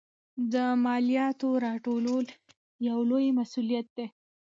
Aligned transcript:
د 0.53 0.55
مالیاتو 0.83 1.49
راټولول 1.65 2.25
یو 2.87 2.99
لوی 3.09 3.27
مسوولیت 3.37 3.87
دی. 3.97 4.07